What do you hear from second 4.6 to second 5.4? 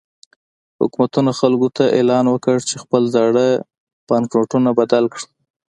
بدل کړي.